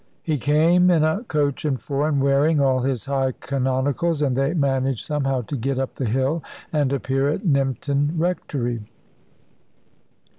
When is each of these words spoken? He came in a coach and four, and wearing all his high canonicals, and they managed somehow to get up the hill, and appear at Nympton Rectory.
He 0.23 0.39
came 0.39 0.89
in 0.89 1.03
a 1.03 1.23
coach 1.25 1.63
and 1.63 1.79
four, 1.79 2.07
and 2.07 2.23
wearing 2.23 2.59
all 2.59 2.79
his 2.79 3.05
high 3.05 3.33
canonicals, 3.33 4.23
and 4.23 4.35
they 4.35 4.55
managed 4.55 5.05
somehow 5.05 5.41
to 5.41 5.55
get 5.55 5.77
up 5.77 5.93
the 5.93 6.05
hill, 6.07 6.41
and 6.73 6.91
appear 6.91 7.29
at 7.29 7.43
Nympton 7.45 8.09
Rectory. 8.17 8.81